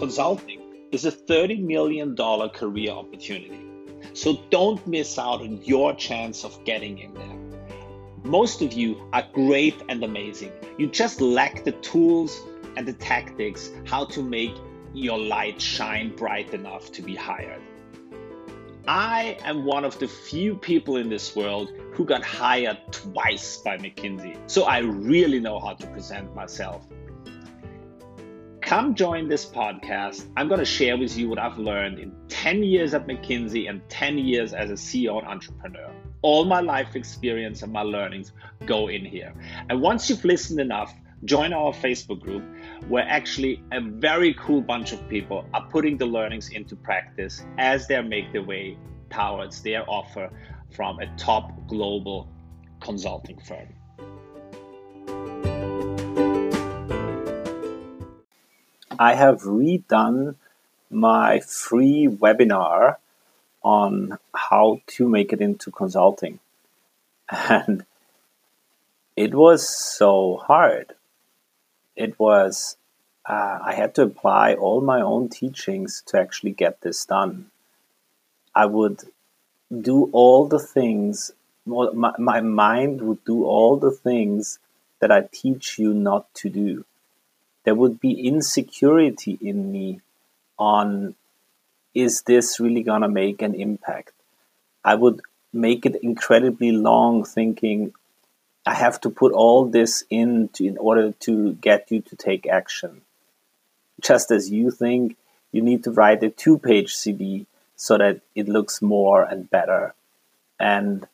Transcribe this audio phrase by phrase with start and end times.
[0.00, 3.66] Consulting is a $30 million career opportunity.
[4.14, 7.60] So don't miss out on your chance of getting in there.
[8.24, 10.52] Most of you are great and amazing.
[10.78, 12.40] You just lack the tools
[12.78, 14.54] and the tactics how to make
[14.94, 17.60] your light shine bright enough to be hired.
[18.88, 23.76] I am one of the few people in this world who got hired twice by
[23.76, 26.86] McKinsey, so I really know how to present myself.
[28.70, 30.26] Come join this podcast.
[30.36, 33.82] I'm going to share with you what I've learned in 10 years at McKinsey and
[33.88, 35.92] 10 years as a CEO and entrepreneur.
[36.22, 38.30] All my life experience and my learnings
[38.66, 39.34] go in here.
[39.68, 42.44] And once you've listened enough, join our Facebook group
[42.86, 47.88] where actually a very cool bunch of people are putting the learnings into practice as
[47.88, 48.78] they make their way
[49.10, 50.30] towards their offer
[50.76, 52.28] from a top global
[52.78, 53.66] consulting firm.
[59.00, 60.36] I have redone
[60.90, 62.96] my free webinar
[63.62, 66.38] on how to make it into consulting.
[67.28, 67.84] And
[69.16, 70.94] it was so hard
[72.00, 72.76] it was
[73.28, 77.50] uh, I had to apply all my own teachings to actually get this done.
[78.54, 79.04] I would
[79.70, 81.30] do all the things,
[81.66, 84.58] my, my mind would do all the things
[85.00, 86.84] that I teach you not to do.
[87.64, 90.00] There would be insecurity in me
[90.58, 91.14] on
[91.94, 94.12] is this really going to make an impact?
[94.84, 95.20] I would
[95.52, 97.92] make it incredibly long thinking,
[98.64, 102.46] I have to put all this in to, in order to get you to take
[102.46, 103.02] action.
[104.00, 105.16] Just as you think
[105.52, 109.94] you need to write a two page CV so that it looks more and better.
[110.58, 111.06] And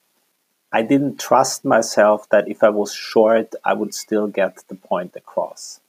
[0.73, 5.15] I didn't trust myself that if I was short, I would still get the point
[5.17, 5.81] across.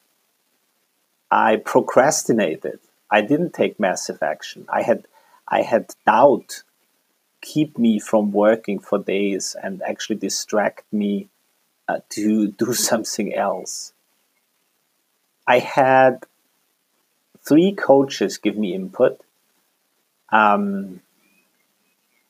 [1.30, 2.80] I procrastinated.
[3.12, 4.66] I didn't take massive action.
[4.70, 5.08] I had
[5.48, 6.64] I had doubt
[7.42, 11.30] keep me from working for days and actually distract me
[11.88, 13.94] uh, to do something else.
[15.48, 16.26] I had
[17.48, 19.22] three coaches give me input.
[20.30, 21.02] Um,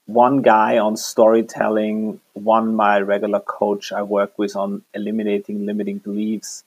[0.06, 6.63] one guy on storytelling, one my regular coach I work with on eliminating limiting beliefs,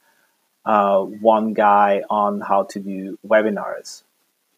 [0.65, 4.03] uh, one guy on how to do webinars.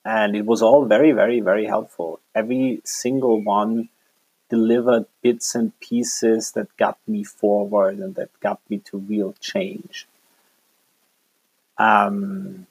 [0.04, 2.20] And it was all very, very, very helpful.
[2.34, 3.88] Every single one
[4.48, 10.06] delivered bits and pieces that got me forward and that got me to real change.
[11.78, 12.66] Um,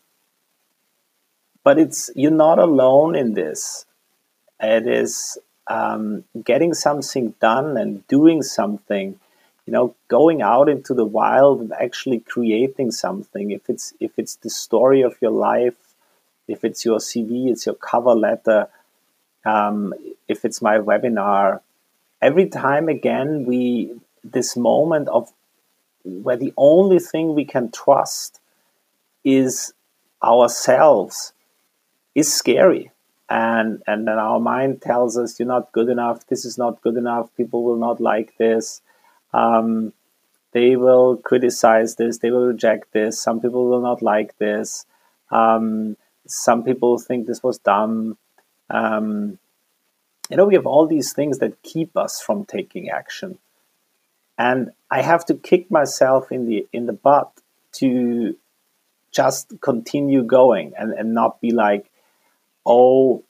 [1.63, 3.85] but it's you're not alone in this.
[4.59, 5.37] It is
[5.67, 9.19] um, getting something done and doing something.
[9.66, 13.51] You know, going out into the wild and actually creating something.
[13.51, 15.75] If it's if it's the story of your life,
[16.47, 18.67] if it's your CV, it's your cover letter.
[19.45, 19.94] Um,
[20.27, 21.61] if it's my webinar,
[22.22, 23.91] every time again we
[24.23, 25.31] this moment of
[26.03, 28.39] where the only thing we can trust
[29.23, 29.73] is
[30.23, 31.33] ourselves
[32.16, 32.91] is scary
[33.29, 36.97] and and then our mind tells us you're not good enough this is not good
[36.97, 38.81] enough people will not like this
[39.33, 39.93] um,
[40.51, 44.85] they will criticize this they will reject this some people will not like this
[45.31, 45.95] um,
[46.27, 48.17] some people think this was dumb
[48.69, 49.37] um,
[50.31, 53.37] you know, we have all these things that keep us from taking action.
[54.37, 57.29] And I have to kick myself in the in the butt
[57.73, 58.37] to
[59.11, 61.91] just continue going and, and not be like,
[62.65, 63.25] oh,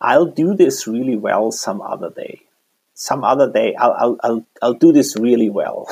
[0.00, 2.42] I'll do this really well some other day.
[3.00, 5.88] Some other day, I'll, I'll, I'll, I'll do this really well.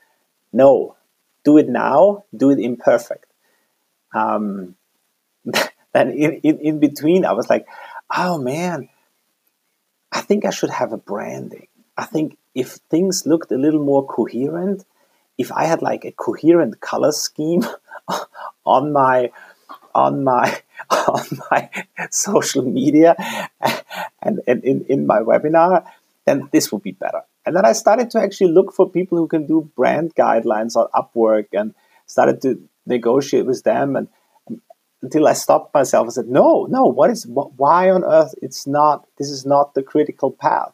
[0.52, 0.96] no,
[1.44, 3.24] do it now, do it imperfect.
[4.12, 4.74] Um,
[5.94, 7.64] and in, in, in between, I was like,
[8.14, 8.90] oh man,
[10.12, 11.68] I think I should have a branding.
[11.96, 14.84] I think if things looked a little more coherent,
[15.38, 17.64] if I had like a coherent color scheme
[18.66, 19.30] on my
[19.94, 20.60] on my
[20.90, 21.70] on my
[22.10, 23.16] social media
[24.20, 25.86] and, and in, in my webinar,
[26.24, 27.22] then this would be better.
[27.44, 30.88] And then I started to actually look for people who can do brand guidelines on
[30.94, 31.74] Upwork and
[32.06, 34.08] started to negotiate with them and
[35.02, 38.34] until I stopped myself and said, no, no, what is, why on earth?
[38.40, 40.72] It's not, this is not the critical path.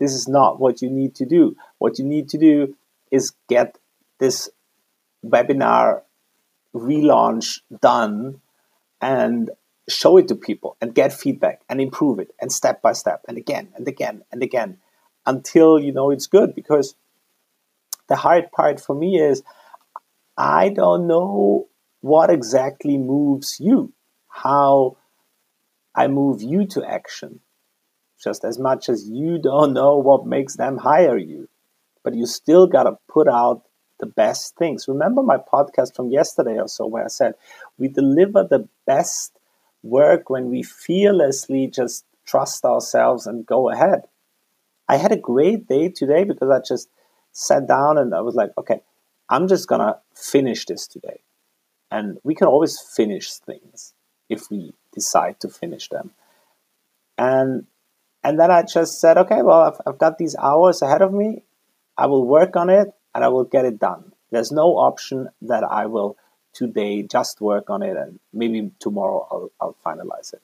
[0.00, 1.54] This is not what you need to do.
[1.78, 2.74] What you need to do
[3.10, 3.76] is get
[4.18, 4.48] this
[5.24, 6.02] webinar
[6.74, 8.40] relaunch done
[9.00, 9.50] and
[9.88, 13.36] show it to people and get feedback and improve it and step by step and
[13.36, 14.78] again and again and again
[15.26, 16.94] until you know it's good because
[18.08, 19.42] the hard part for me is
[20.36, 21.68] I don't know
[22.00, 23.92] what exactly moves you.
[24.28, 24.96] how
[25.94, 27.38] I move you to action,
[28.20, 31.48] just as much as you don't know what makes them hire you.
[32.02, 33.62] But you still got to put out
[34.00, 34.88] the best things.
[34.88, 37.34] Remember my podcast from yesterday or so, where I said
[37.78, 39.38] we deliver the best
[39.84, 44.02] work when we fearlessly just trust ourselves and go ahead.
[44.88, 46.88] I had a great day today because I just
[47.32, 48.80] sat down and I was like, okay,
[49.28, 51.20] I'm just gonna finish this today.
[51.90, 53.94] And we can always finish things
[54.28, 56.10] if we decide to finish them.
[57.18, 57.66] And
[58.22, 61.42] and then I just said, okay, well, I've, I've got these hours ahead of me.
[61.98, 64.12] I will work on it and I will get it done.
[64.30, 66.16] There's no option that I will
[66.54, 70.42] today just work on it and maybe tomorrow I'll, I'll finalize it.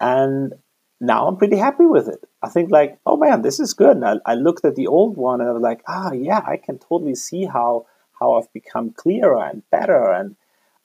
[0.00, 0.54] And
[1.00, 2.24] now I'm pretty happy with it.
[2.42, 3.96] I think like, oh man, this is good.
[3.96, 6.56] And I, I looked at the old one and I was like, ah, yeah, I
[6.56, 7.86] can totally see how
[8.18, 10.10] how I've become clearer and better.
[10.12, 10.36] And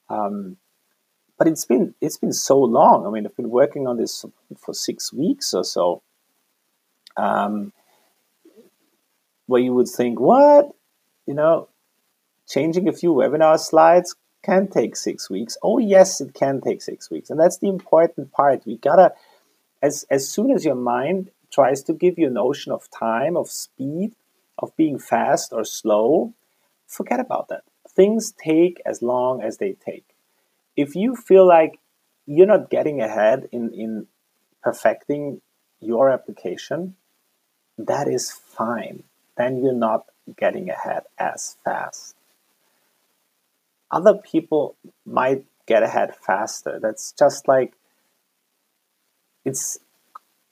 [0.10, 0.58] um,
[1.38, 3.06] but it's been it's been so long.
[3.06, 4.26] I mean, I've been working on this
[4.58, 6.02] for six weeks or so.
[7.18, 7.74] Um,
[9.48, 10.72] where you would think, what,
[11.26, 11.68] you know,
[12.52, 15.58] changing a few webinar slides can take six weeks.
[15.62, 18.66] Oh yes, it can take six weeks, and that's the important part.
[18.66, 19.14] We gotta
[19.82, 23.50] as, as soon as your mind tries to give you a notion of time, of
[23.50, 24.14] speed,
[24.58, 26.34] of being fast or slow,
[26.88, 27.64] forget about that.
[27.90, 30.06] Things take as long as they take.
[30.78, 31.80] If you feel like
[32.26, 34.08] you're not getting ahead in, in
[34.64, 35.42] perfecting
[35.80, 36.96] your application,
[37.78, 39.04] that is fine.
[39.36, 40.06] Then you're not
[40.38, 42.16] getting ahead as fast.
[43.92, 46.80] Other people might get ahead faster.
[46.82, 47.74] That's just like
[49.44, 49.80] it's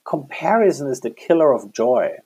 [0.06, 2.18] comparison is the killer of joy.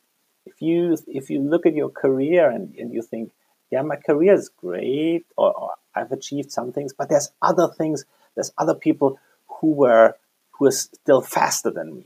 [0.46, 3.32] If you if you look at your career and, and you think,
[3.72, 8.06] yeah, my career is great, or, or I've achieved some things, but there's other things,
[8.36, 10.16] there's other people who were
[10.52, 12.06] who are still faster than me.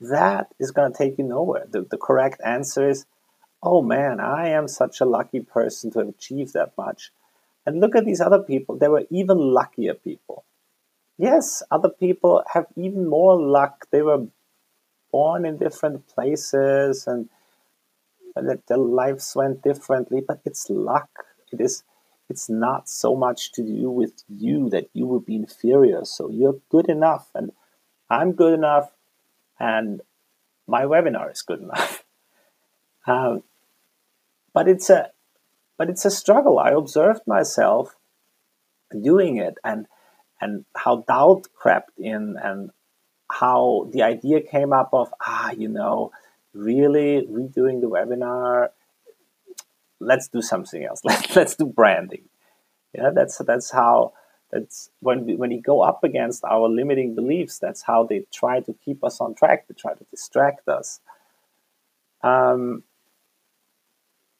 [0.00, 1.66] That is going to take you nowhere.
[1.70, 3.06] The, the correct answer is,
[3.62, 7.10] oh man, I am such a lucky person to have achieved that much.
[7.66, 8.76] And look at these other people.
[8.76, 10.44] They were even luckier people.
[11.16, 13.86] Yes, other people have even more luck.
[13.90, 14.26] They were
[15.12, 17.28] born in different places and
[18.34, 21.08] that their lives went differently, but it's luck.
[21.52, 21.84] It is
[22.28, 26.04] it's not so much to do with you that you will be inferior.
[26.04, 27.52] So you're good enough and
[28.08, 28.90] I'm good enough
[29.60, 30.00] and
[30.66, 32.02] my webinar is good enough.
[33.06, 33.42] Um,
[34.54, 35.10] but it's a
[35.76, 36.58] but it's a struggle.
[36.58, 37.96] I observed myself
[39.02, 39.86] doing it and
[40.40, 42.70] and how doubt crept in and
[43.30, 46.10] how the idea came up of ah you know
[46.52, 48.68] really redoing the webinar?
[50.00, 51.00] Let's do something else.
[51.04, 52.28] Let's, let's do branding.
[52.94, 54.12] Yeah that's that's how
[54.52, 58.60] that's when we, when we go up against our limiting beliefs that's how they try
[58.60, 59.66] to keep us on track.
[59.66, 61.00] They try to distract us.
[62.22, 62.84] Um,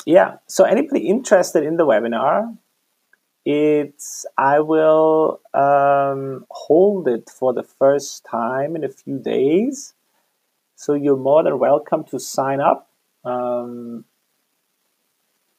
[0.06, 2.56] yeah so anybody interested in the webinar
[3.44, 9.92] it's I will um, hold it for the first time in a few days.
[10.76, 12.88] So you're more than welcome to sign up.
[13.24, 14.06] Um,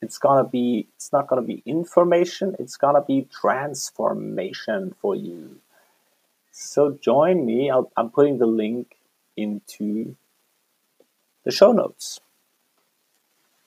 [0.02, 5.60] it's gonna be it's not gonna be information, it's gonna be transformation for you.
[6.52, 7.70] So join me.
[7.70, 8.96] i am putting the link
[9.38, 10.16] into
[11.44, 12.20] the show notes.